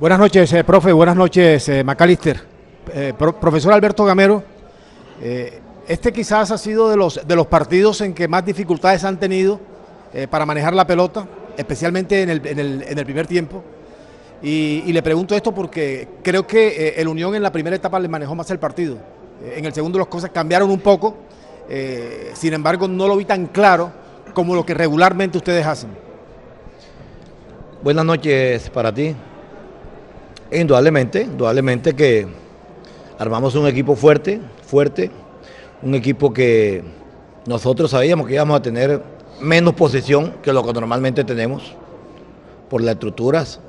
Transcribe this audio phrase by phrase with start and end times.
[0.00, 0.92] Buenas noches, eh, profe.
[0.92, 2.40] Buenas noches, eh, Macalister.
[2.94, 4.44] Eh, profesor Alberto Gamero,
[5.88, 9.58] este quizás ha sido de los, de los partidos en que más dificultades han tenido
[10.30, 11.26] para manejar la pelota,
[11.56, 13.64] especialmente en el, en el, en el primer tiempo.
[14.40, 18.06] Y, y, le pregunto esto porque creo que el Unión en la primera etapa le
[18.06, 18.96] manejó más el partido.
[19.44, 21.16] en el segundo las cosas cambiaron un poco.
[22.34, 23.90] sin embargo, no lo vi tan claro
[24.32, 25.90] como lo que regularmente ustedes hacen.
[27.82, 29.16] Buenas noches para ti.
[30.50, 32.26] Indudablemente, indudablemente que
[33.18, 35.10] armamos un equipo fuerte, fuerte,
[35.82, 36.82] un equipo que
[37.46, 39.02] nosotros sabíamos que íbamos a tener
[39.40, 41.74] menos posesión que lo que normalmente tenemos
[42.70, 43.60] por las estructuras.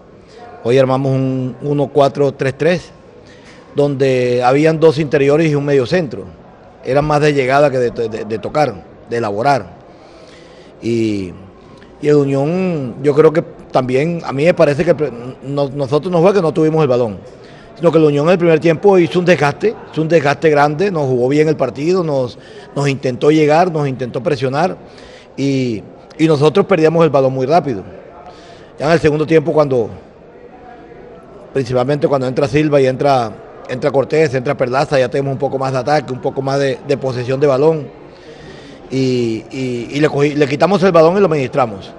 [0.63, 2.81] Hoy armamos un 1-4-3-3,
[3.75, 6.25] donde habían dos interiores y un medio centro.
[6.85, 9.77] Eran más de llegada que de, tocar, de elaborar.
[10.81, 11.33] Y,
[12.01, 14.95] y el Unión, yo creo que también a mí me parece que
[15.43, 17.17] nosotros no fue que no tuvimos el balón,
[17.75, 20.91] sino que la Unión en el primer tiempo hizo un desgaste, hizo un desgaste grande,
[20.91, 22.37] nos jugó bien el partido, nos,
[22.75, 24.77] nos intentó llegar, nos intentó presionar
[25.37, 25.83] y,
[26.19, 27.81] nosotros perdíamos el balón muy rápido.
[28.77, 29.89] Ya en el segundo tiempo cuando,
[31.53, 33.31] principalmente cuando entra Silva y entra,
[33.69, 36.97] entra Cortés, entra Perlaza, ya tenemos un poco más de ataque, un poco más de,
[36.99, 37.87] posesión de balón
[38.91, 39.45] y,
[39.97, 41.93] le, le quitamos el balón y lo administramos.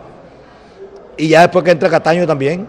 [1.21, 2.67] Y ya después que entra Cataño también,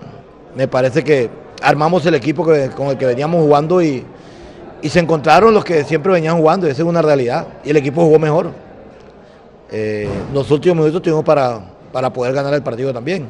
[0.57, 1.29] me parece que
[1.61, 4.03] armamos el equipo con el que veníamos jugando y,
[4.83, 7.47] se encontraron los que siempre venían jugando, esa es una realidad.
[7.63, 8.51] Y el equipo jugó mejor.
[9.71, 11.61] Eh, los últimos minutos tuvimos para,
[11.93, 13.29] para poder ganar el partido también.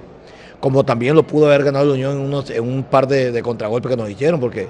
[0.59, 3.91] Como también lo pudo haber ganado la Unión en, unos, en un par de, contragolpes
[3.91, 4.69] que nos hicieron, porque,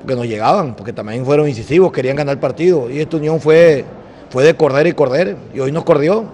[0.00, 2.90] porque nos llegaban, porque también fueron incisivos, querían ganar el partido.
[2.90, 3.86] Y esta Unión fue,
[4.28, 6.26] fue de correr y correr, y hoy nos corrió.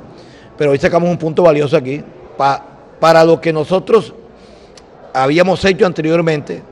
[0.59, 2.03] Pero hoy sacamos un punto valioso aquí.
[3.01, 4.15] Para lo que nosotros
[5.13, 6.63] habíamos hecho anteriormente,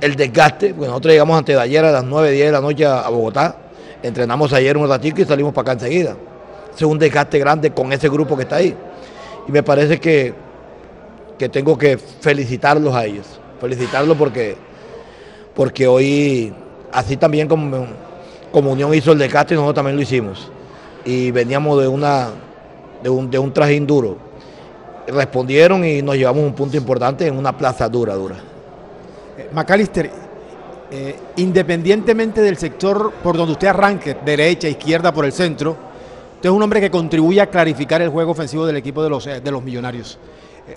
[0.00, 2.86] el desgaste, porque nosotros llegamos antes de ayer a las 9, 10 de la noche
[2.86, 3.56] a, Bogotá,
[4.02, 6.16] entrenamos ayer un ratito y salimos para acá enseguida.
[6.74, 8.74] es un desgaste grande con ese grupo que está ahí.
[9.48, 10.34] Y me parece que,
[11.38, 13.26] que tengo que felicitarlos a ellos,
[13.60, 14.56] felicitarlos porque,
[15.54, 16.52] porque hoy,
[16.92, 17.86] así también como,
[18.52, 20.50] como Unión hizo el desgaste, nosotros también lo hicimos.
[21.04, 22.28] Y veníamos de, una,
[23.02, 23.86] de, un, de un trajín
[25.06, 28.36] respondieron y nos llevamos un punto importante en una plaza dura, dura.
[29.36, 30.10] Eh, Macalister,
[30.90, 35.76] eh, independientemente del sector por donde usted arranque, derecha, izquierda, por el centro,
[36.36, 39.26] usted es un hombre que contribuye a clarificar el juego ofensivo del equipo de los,
[39.26, 40.18] eh, de los millonarios.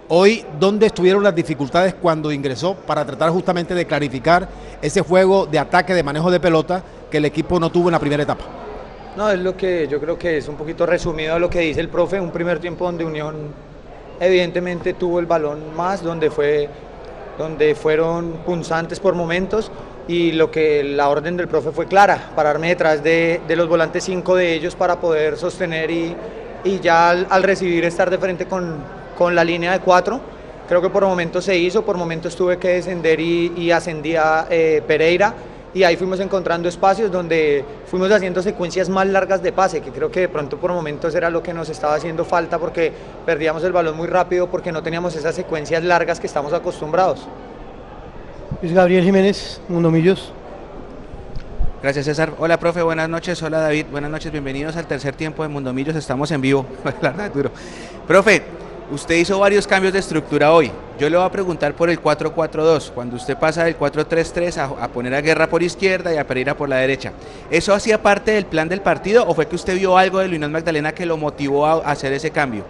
[0.10, 4.50] hoy, ¿dónde estuvieron las dificultades cuando ingresó para tratar justamente de clarificar
[4.82, 8.00] ese juego de ataque, de manejo de pelota que el equipo no tuvo en la
[8.00, 8.44] primera etapa?
[9.16, 11.80] No, es lo que yo creo que es un poquito resumido a lo que dice
[11.80, 13.36] el profe, un primer tiempo donde Unión
[14.20, 16.70] evidentemente tuvo el balón más, donde, fue,
[17.38, 19.72] donde fueron punzantes por momentos
[20.08, 24.36] y lo que la orden del profe fue clara, pararme detrás de, los volantes cinco
[24.36, 26.16] de ellos para poder sostener y,
[26.82, 28.84] ya al, recibir estar de frente con,
[29.36, 30.20] la línea de cuatro.
[30.68, 34.82] Creo que por momentos se hizo, por momentos tuve que descender y, y ascendía eh,
[34.86, 35.34] Pereira
[35.78, 40.10] y ahí fuimos encontrando espacios donde fuimos haciendo secuencias más largas de pase, que creo
[40.10, 42.92] que de pronto por momentos era lo que nos estaba haciendo falta porque
[43.28, 47.28] perdíamos el balón muy rápido porque no teníamos esas secuencias largas que estamos acostumbrados.
[48.64, 50.34] Es Gabriel Jiménez, Mundo Millos.
[51.84, 52.34] Gracias César.
[52.40, 53.44] Hola profe, buenas noches.
[53.44, 54.32] Hola David, buenas noches.
[54.32, 55.96] Bienvenidos al tercer tiempo de Mundo Millos.
[55.96, 56.66] Estamos en vivo.
[58.08, 58.42] Profe,
[58.90, 60.72] Usted hizo varios cambios de estructura hoy.
[60.98, 65.14] Yo le voy a preguntar por el 4-4-2, cuando usted pasa del 4-3-3 a, poner
[65.14, 67.12] a Guerra por izquierda y a Pereira por la derecha.
[67.52, 70.40] ¿Eso hacía parte del plan del partido o fue que usted vio algo de Luis
[70.50, 72.64] Magdalena que lo motivó a, hacer ese cambio?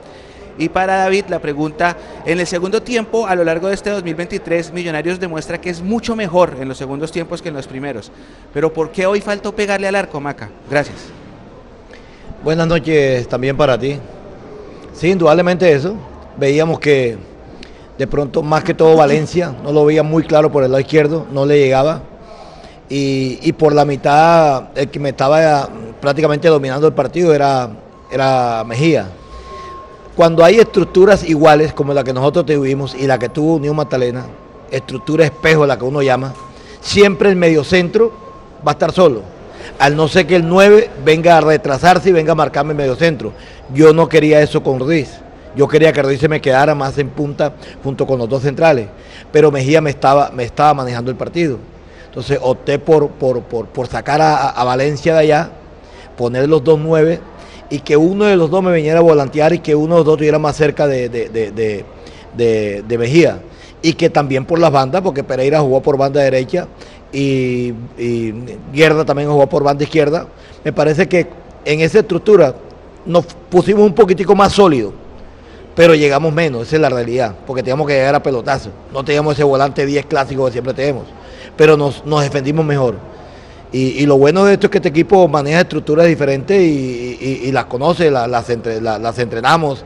[0.57, 1.95] Y para David, la pregunta,
[2.25, 6.15] en el segundo tiempo, a lo largo de este 2023, Millonarios demuestra que es mucho
[6.15, 8.11] mejor en los segundos tiempos que en los primeros.
[8.55, 10.49] Pero ¿por qué hoy faltó pegarle al arco, Maca?
[10.67, 10.97] Gracias.
[12.43, 13.99] Buenas noches también para ti.
[14.97, 15.93] Sí, indudablemente eso.
[16.37, 17.17] Veíamos que
[17.99, 21.27] de pronto, más que todo Valencia, no lo veía muy claro por el lado izquierdo,
[21.31, 22.01] no le llegaba.
[22.89, 25.69] Y, por la mitad, el que me estaba
[26.01, 27.69] prácticamente dominando el partido era,
[28.11, 29.07] era Mejía.
[30.15, 34.25] Cuando hay estructuras iguales como la que nosotros tuvimos y la que tuvo Unión Magdalena,
[34.71, 36.33] estructura espejo, la que uno llama,
[36.81, 38.11] siempre el mediocentro
[38.65, 39.36] va a estar solo.
[39.79, 43.33] Al no ser que el 9 venga a retrasarse y venga a marcarme el mediocentro.
[43.73, 45.19] Yo no quería eso con Ruiz.
[45.55, 47.53] Yo quería que Ruiz se me quedara más en punta
[47.83, 48.87] junto con los dos centrales.
[49.31, 51.57] Pero Mejía me estaba, me estaba manejando el partido.
[52.17, 55.51] Entonces opté por, por, sacar a, Valencia de allá,
[56.17, 57.19] poner los dos nueve
[57.69, 60.05] y que uno de los dos me viniera a volantear y que uno de los
[60.05, 63.39] dos estuviera más cerca de, de, Mejía.
[63.83, 66.67] y que también por las bandas, porque Pereira jugó por banda derecha
[67.11, 68.33] y, y
[68.73, 70.27] Guerda también jugó por banda izquierda.
[70.63, 71.27] Me parece que
[71.65, 72.55] en esa estructura
[73.05, 74.93] nos pusimos un poquitico más sólido,
[75.75, 78.69] pero llegamos menos, esa es la realidad, porque teníamos que llegar a pelotazo.
[78.93, 81.05] No teníamos ese volante 10 clásico que siempre tenemos,
[81.55, 82.95] pero nos, defendimos mejor.
[83.71, 88.09] Y, lo bueno de esto es que este equipo maneja estructuras diferentes y, las conoce,
[88.09, 89.83] las, entre, las entrenamos,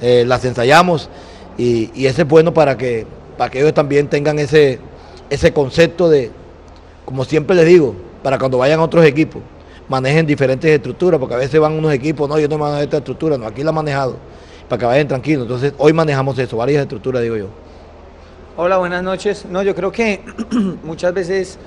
[0.00, 1.10] eh, las ensayamos
[1.58, 3.06] y, eso es bueno para que,
[3.36, 4.78] para que ellos también tengan ese,
[5.28, 6.30] ese concepto de,
[7.08, 9.40] como siempre les digo, para cuando vayan a otros equipos,
[9.88, 13.38] manejen diferentes estructuras, porque a veces van unos equipos, no, yo no manejo esta estructura,
[13.38, 14.16] no, aquí la he manejado,
[14.68, 15.44] para que vayan tranquilos.
[15.44, 17.46] Entonces, hoy manejamos eso, varias estructuras, digo yo.
[18.58, 19.46] Hola, buenas noches.
[19.46, 20.20] No, yo creo que
[20.84, 21.58] muchas veces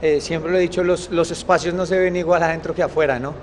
[0.00, 3.18] eh, siempre lo he dicho, los, los, espacios no se ven igual adentro que afuera,
[3.18, 3.34] ¿no?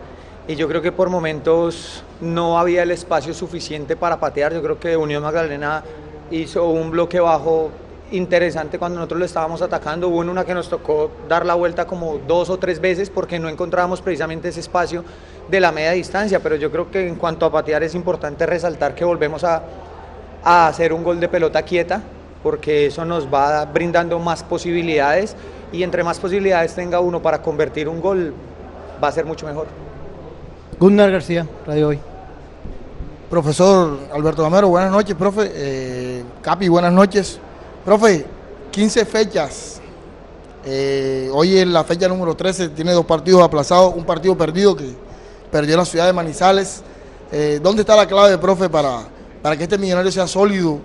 [0.47, 4.51] Y yo creo que por momentos no había el espacio suficiente para patear.
[4.51, 5.83] Yo creo que Unión Magdalena
[6.31, 7.69] hizo un bloque bajo
[8.15, 10.09] interesante cuando nosotros lo estábamos atacando.
[10.09, 13.49] Hubo una que nos tocó dar la vuelta como dos o tres veces porque no
[13.49, 15.03] encontrábamos precisamente ese espacio
[15.49, 16.39] de la media distancia.
[16.39, 19.63] Pero yo creo que en cuanto a patear es importante resaltar que volvemos a,
[20.43, 22.01] a hacer un gol de pelota quieta
[22.45, 25.35] porque eso nos va brindando más posibilidades
[25.71, 28.35] y entre más posibilidades tenga uno para convertir un gol,
[29.03, 29.65] va a ser mucho mejor.
[30.79, 31.99] Gunnar García, Radio Hoy.
[33.31, 35.51] Profesor Alberto Gamero, buenas noches, profe.
[35.55, 37.39] Eh, Capi, buenas noches.
[37.85, 38.25] Profe,
[38.71, 39.79] 15 fechas.
[40.65, 44.95] Eh, hoy en la fecha número 13 tiene dos partidos aplazados, un partido perdido que
[45.51, 46.81] perdió la ciudad de Manizales.
[47.31, 49.01] Eh, ¿Dónde está la clave, profe, para,
[49.39, 50.79] para que este millonario sea sólido,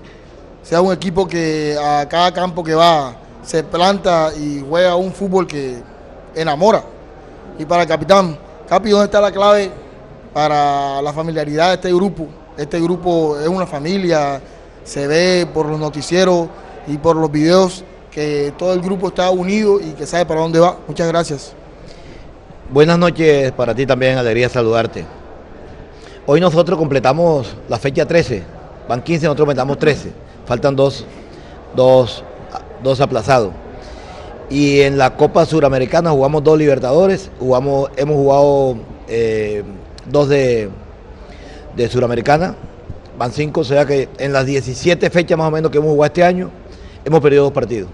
[0.62, 5.46] sea un equipo que a cada campo que va se planta y juega un fútbol
[5.46, 5.82] que
[6.34, 6.84] enamora.
[7.58, 8.38] Y para el capitán,
[8.68, 9.70] Capi, ¿dónde está la clave
[10.34, 12.26] para la familiaridad de este grupo?
[12.58, 14.38] Este grupo es una familia,
[14.84, 16.46] se ve por los noticieros
[16.86, 20.58] y por los videos que todo el grupo está unido y que sabe para dónde
[20.58, 20.78] va.
[20.86, 21.52] Muchas gracias.
[22.70, 25.04] Buenas noches para ti también, alegría saludarte.
[26.26, 28.42] Hoy nosotros completamos la fecha 13,
[28.88, 30.12] van 15, nosotros completamos 13,
[30.46, 31.04] faltan dos,
[31.74, 32.22] dos
[32.82, 33.52] dos aplazados.
[34.48, 38.76] Y en la Copa Suramericana jugamos dos Libertadores, jugamos, hemos jugado
[39.08, 39.62] eh,
[40.06, 40.70] dos de,
[41.76, 42.56] de Suramericana,
[43.16, 46.06] van cinco, o sea que en las 17 fechas más o menos que hemos jugado
[46.06, 46.50] este año,
[47.04, 47.88] hemos perdido dos partidos.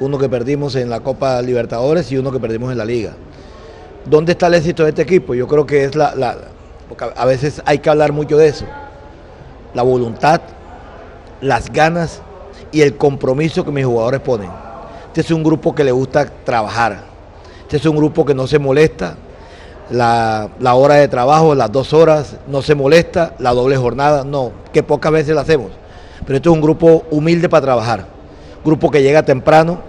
[0.00, 3.12] Uno que perdimos en la Copa Libertadores y uno que perdimos en la Liga.
[4.04, 5.34] ¿Dónde está el éxito de este equipo?
[5.34, 6.12] Yo creo que es la,
[7.16, 8.66] a veces hay que hablar mucho de eso.
[9.72, 10.40] La voluntad,
[11.40, 12.20] las ganas
[12.72, 14.50] y el compromiso que mis jugadores ponen.
[15.06, 17.04] Este es un grupo que le gusta trabajar.
[17.62, 19.16] Este es un grupo que no se molesta.
[19.90, 23.34] La, la, hora de trabajo, las dos horas, no se molesta.
[23.38, 25.70] La doble jornada, no, que pocas veces la hacemos.
[26.26, 28.13] Pero esto es un grupo humilde para trabajar.
[28.64, 29.80] Grupo que llega temprano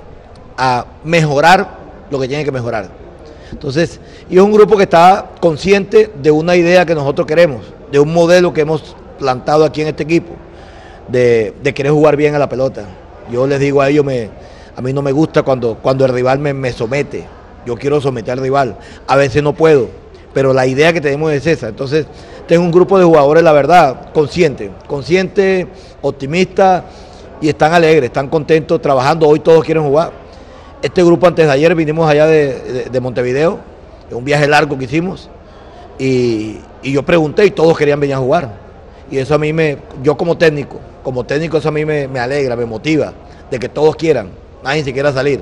[0.57, 1.77] a mejorar
[2.09, 2.89] lo que tiene que mejorar.
[3.51, 3.99] Entonces,
[4.29, 7.61] y es un grupo que está consciente de una idea que nosotros queremos,
[7.91, 10.33] de un modelo que hemos plantado aquí en este equipo
[11.07, 12.85] de, de, querer jugar bien a la pelota.
[13.31, 14.29] Yo les digo a ellos, me,
[14.75, 17.25] a mí no me gusta cuando, cuando el rival me, me somete.
[17.65, 18.77] Yo quiero someter al rival.
[19.07, 19.89] A veces no puedo,
[20.33, 21.69] pero la idea que tenemos es esa.
[21.69, 22.05] Entonces,
[22.47, 25.67] tengo un grupo de jugadores, la verdad, consciente, consciente,
[26.01, 26.85] optimista
[27.41, 29.27] y están alegres, están contentos trabajando.
[29.27, 30.11] Hoy todos quieren jugar.
[30.81, 33.59] Este grupo antes de ayer vinimos allá de, de, de Montevideo,
[34.11, 35.29] un viaje largo que hicimos,
[35.97, 38.53] y, y, yo pregunté y todos querían venir a jugar.
[39.09, 42.19] Y eso a mí me, yo como técnico, como técnico eso a mí me, me
[42.19, 43.13] alegra, me motiva,
[43.49, 44.29] de que todos quieran,
[44.63, 45.41] nadie se quiera salir.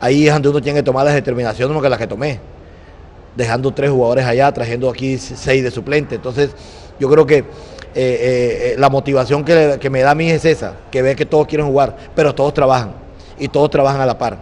[0.00, 2.40] Ahí es donde uno tiene que tomar las determinaciones que las que tomé,
[3.36, 6.16] dejando tres jugadores allá, trayendo aquí seis de suplente.
[6.16, 6.50] Entonces,
[6.98, 7.44] yo creo que
[7.94, 11.46] eh, eh, la motivación que, me da a mí es esa, que ve que todos
[11.46, 12.94] quieren jugar, pero todos trabajan
[13.38, 14.38] y todos trabajan a la par.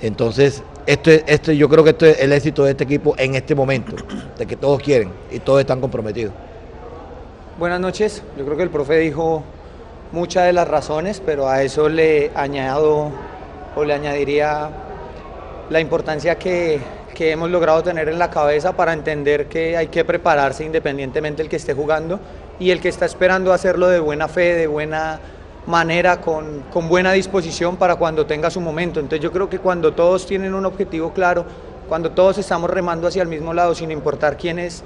[0.00, 3.54] Entonces, esto, esto, yo creo que esto es el éxito de este equipo en este
[3.54, 3.94] momento,
[4.38, 6.32] de que todos quieren y todos están comprometidos.
[7.58, 9.42] Buenas noches, yo creo que el profe dijo
[10.12, 13.10] muchas de las razones, pero a eso le añado
[13.76, 14.70] o le añadiría
[15.68, 16.80] la importancia que,
[17.14, 21.50] que, hemos logrado tener en la cabeza para entender que hay que prepararse independientemente del
[21.50, 22.18] que esté jugando
[22.58, 25.20] y el que está esperando hacerlo de buena fe, de buena
[25.66, 29.00] manera, con, con buena disposición para cuando tenga su momento.
[29.00, 31.44] Entonces yo creo que cuando todos tienen un objetivo claro,
[31.88, 34.82] cuando todos estamos remando hacia el mismo lado, sin importar quién es,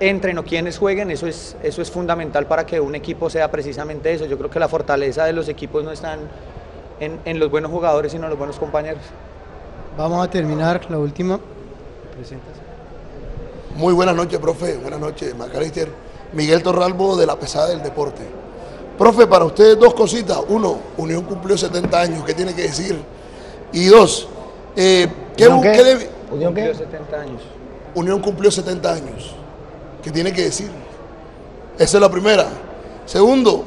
[0.00, 4.12] entren o quienes jueguen, eso es, eso es fundamental para que un equipo sea precisamente
[4.12, 4.26] eso.
[4.26, 6.16] Yo creo que la fortaleza de los equipos no está
[7.00, 9.02] en, en los buenos jugadores, sino en los buenos compañeros.
[9.96, 11.40] Vamos a terminar la última
[12.14, 12.64] presentación.
[13.76, 14.76] Muy buenas noches, profe.
[14.76, 15.88] Buenas noches, Macalister.
[16.32, 18.22] Miguel Torralbo de la Pesada del Deporte.
[18.98, 20.38] Profe, para ustedes dos cositas.
[20.48, 23.00] Uno, Unión cumplió 70 años, ¿qué tiene que decir?
[23.72, 24.28] Y dos,
[24.76, 25.06] eh,
[25.36, 25.72] ¿qué, ¿Unión qué?
[25.72, 26.66] qué debe- ¿Unión qué?
[26.66, 27.42] Cumplió 70 años.
[27.94, 29.34] Unión cumplió 70 años.
[30.02, 30.70] ¿Qué tiene que decir?
[31.78, 32.46] Esa es la primera.
[33.06, 33.64] Segundo,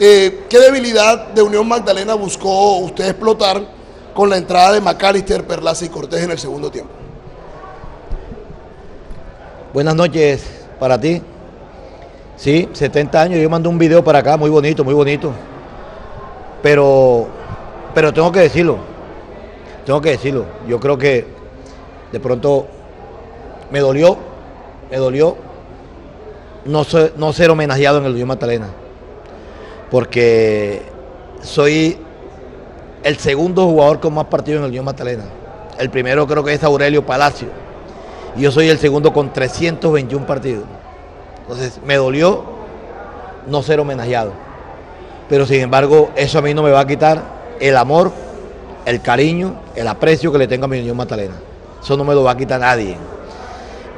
[0.00, 3.60] eh, ¿qué debilidad de Unión Magdalena buscó usted explotar
[4.14, 6.92] con la entrada de McAllister, Perlaza y Cortés en el segundo tiempo?
[9.72, 10.42] Buenas noches
[10.78, 11.20] para ti.
[12.38, 13.40] Sí, 70 años.
[13.40, 15.32] Yo mandé un video para acá, muy bonito, muy bonito.
[16.62, 17.26] Pero,
[17.92, 18.78] pero tengo que decirlo.
[19.84, 20.44] Tengo que decirlo.
[20.68, 21.26] Yo creo que
[22.12, 22.66] de pronto
[23.70, 24.16] me dolió,
[24.90, 25.36] me dolió
[26.64, 28.68] no no ser homenajeado en el Unión Magdalena.
[29.90, 30.82] Porque
[31.42, 31.98] soy
[33.02, 35.24] el segundo jugador con más partidos en el Unión Magdalena.
[35.76, 37.48] El primero creo que es Aurelio Palacio
[38.36, 40.64] y yo soy el segundo con 321 partidos.
[41.48, 42.44] Entonces me dolió
[43.46, 44.32] no ser homenajeado.
[45.30, 47.22] Pero sin embargo, eso a mí no me va a quitar
[47.58, 48.12] el amor,
[48.84, 51.34] el cariño, el aprecio que le tengo a mi Unión Magdalena.
[51.82, 52.96] Eso no me lo va a quitar nadie.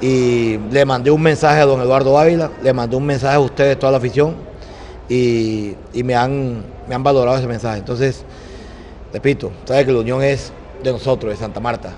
[0.01, 3.79] Y le mandé un mensaje a don Eduardo Ávila, le mandé un mensaje a ustedes,
[3.79, 4.35] toda la afición,
[5.09, 7.79] y, y me, han, me han valorado ese mensaje.
[7.81, 8.25] Entonces,
[9.13, 10.53] repito, sabe que la unión es
[10.83, 11.91] de nosotros, de Santa Marta.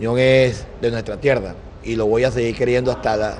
[0.00, 3.36] La unión es de nuestra tierra y lo voy a seguir queriendo hasta, la-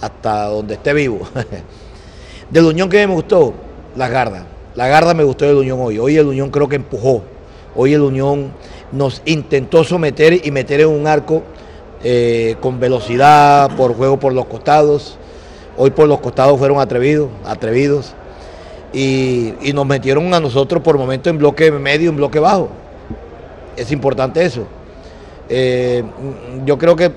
[0.00, 1.20] hasta donde esté vivo.
[2.50, 3.54] de la unión que me gustó,
[3.96, 4.46] la Garda.
[4.74, 5.98] La Garda me gustó de la unión hoy.
[5.98, 7.22] Hoy el unión creo que empujó.
[7.74, 8.52] Hoy el unión
[8.92, 11.42] nos intentó someter y meter en un arco
[12.04, 15.18] eh, con velocidad, por juego por los costados.
[15.76, 18.14] Hoy por los costados fueron atrevidos, atrevidos.
[18.92, 22.68] Y, y nos metieron a nosotros por momentos en bloque medio, en bloque bajo.
[23.76, 24.66] Es importante eso.
[25.48, 26.02] Eh,
[26.64, 27.12] yo creo que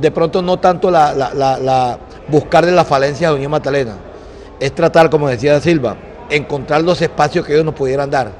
[0.00, 3.94] de pronto no tanto la, la- la- la- buscarle la falencia a Unión Magdalena,
[4.60, 5.96] es tratar, como decía Silva,
[6.30, 8.30] encontrar los espacios que ellos nos pudieran dar.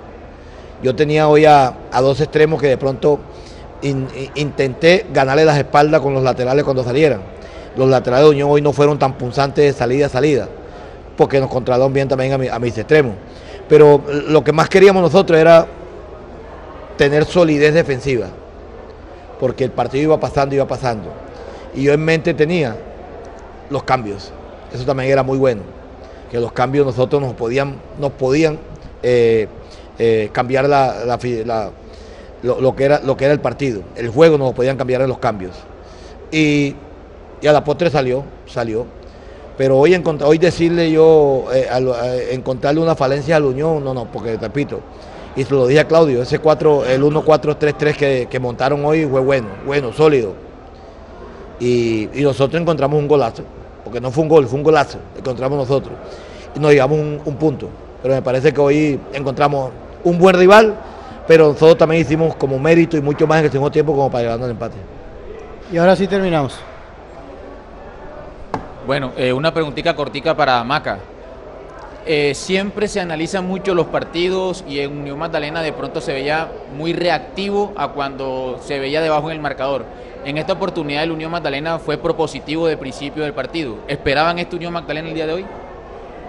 [0.83, 3.19] Yo tenía hoy a, a dos extremos que de pronto
[3.83, 7.21] in- in- intenté ganarle las espaldas con los laterales cuando salieran.
[7.76, 10.49] Los laterales de Unión hoy no fueron tan punzantes de salida a salida,
[11.17, 13.14] porque nos controlaron bien también a, a mis extremos.
[13.69, 15.67] Pero lo que más queríamos nosotros era
[16.97, 18.26] tener solidez defensiva,
[19.38, 21.12] porque el partido iba pasando, iba pasando.
[21.78, 22.76] Y yo en mente tenía
[23.70, 24.32] los cambios.
[24.75, 25.62] Eso también era muy bueno,
[26.28, 28.58] que los cambios nosotros nos podían, nos podían
[29.00, 29.47] eh,
[29.97, 31.18] eh, cambiar la,
[32.42, 33.82] lo, que era, lo que era el partido.
[33.94, 35.52] El juego nos podían cambiar en los cambios.
[36.32, 36.75] Y,
[37.40, 38.85] y a la postre salió, salió.
[39.56, 44.37] Pero hoy, hoy decirle yo, eh, encontrarle una falencia a la Unión, no, no, porque
[44.37, 44.80] repito,
[45.37, 49.20] y se lo dije a Claudio, ese 4, el 1-4-3-3 que, que montaron hoy fue
[49.20, 50.48] bueno, bueno, sólido.
[51.61, 53.43] Y, y nosotros encontramos un golazo,
[53.85, 55.95] porque no fue un gol, fue un golazo, encontramos nosotros.
[56.55, 57.69] Y nos llevamos un, un punto.
[58.03, 59.71] Pero me parece que hoy encontramos
[60.05, 60.75] un buen rival,
[61.27, 64.23] pero nosotros también hicimos como mérito y mucho más en el segundo tiempo como para
[64.23, 64.77] llevarnos al empate.
[65.73, 66.59] Y ahora sí terminamos.
[68.87, 70.99] Bueno, eh, una preguntita cortica para Maca.
[72.11, 76.49] Eh, siempre se analizan mucho los partidos y en Unión Magdalena de pronto se veía
[76.75, 79.85] muy reactivo a cuando se veía debajo en el marcador.
[80.25, 83.77] En esta oportunidad el Unión Magdalena fue propositivo de principio del partido.
[83.88, 85.47] ¿Esperaban este Unión Magdalena el día de hoy?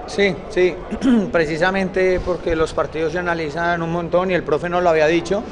[0.05, 0.75] Sí, sí,
[1.31, 5.43] precisamente porque los partidos se analizan un montón y el profe nos lo había dicho.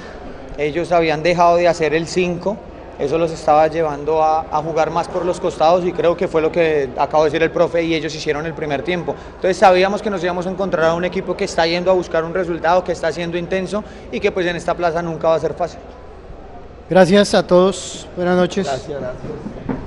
[0.58, 2.58] Ellos habían dejado de hacer el 5,
[3.00, 6.42] eso los estaba llevando a, a jugar más por los costados y creo que fue
[6.42, 9.16] lo que acabo de decir el profe y ellos hicieron el primer tiempo.
[9.36, 12.24] Entonces sabíamos que nos íbamos a encontrar a un equipo que está yendo a buscar
[12.24, 15.40] un resultado, que está siendo intenso y que pues en esta plaza nunca va a
[15.40, 15.80] ser fácil.
[16.90, 18.08] Gracias a todos.
[18.16, 18.66] Buenas noches.
[18.66, 19.87] Gracias, gracias.